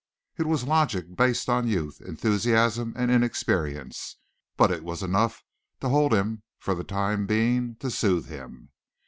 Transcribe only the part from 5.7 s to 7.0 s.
to hold him for the